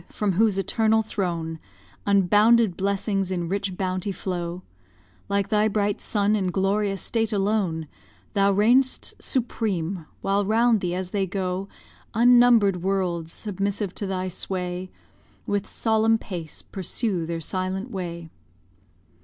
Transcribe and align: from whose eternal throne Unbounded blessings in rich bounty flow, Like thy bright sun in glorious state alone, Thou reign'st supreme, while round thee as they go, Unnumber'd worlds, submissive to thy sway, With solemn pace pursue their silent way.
from 0.09 0.31
whose 0.31 0.57
eternal 0.57 1.03
throne 1.03 1.59
Unbounded 2.07 2.75
blessings 2.75 3.29
in 3.29 3.47
rich 3.47 3.77
bounty 3.77 4.11
flow, 4.11 4.63
Like 5.29 5.49
thy 5.49 5.67
bright 5.67 6.01
sun 6.01 6.35
in 6.35 6.47
glorious 6.47 7.03
state 7.03 7.31
alone, 7.31 7.87
Thou 8.33 8.51
reign'st 8.51 9.13
supreme, 9.21 10.07
while 10.21 10.43
round 10.43 10.81
thee 10.81 10.95
as 10.95 11.11
they 11.11 11.27
go, 11.27 11.69
Unnumber'd 12.15 12.77
worlds, 12.81 13.31
submissive 13.31 13.93
to 13.93 14.07
thy 14.07 14.27
sway, 14.27 14.89
With 15.45 15.67
solemn 15.67 16.17
pace 16.17 16.63
pursue 16.63 17.27
their 17.27 17.39
silent 17.39 17.91
way. 17.91 18.31